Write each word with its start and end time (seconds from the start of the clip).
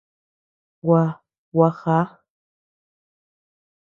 Gua, 0.81 1.21
gua 1.53 1.69
já. 1.83 1.99